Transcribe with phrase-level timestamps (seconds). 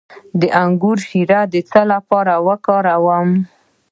[0.39, 3.29] د انګور شیره د څه لپاره وکاروم؟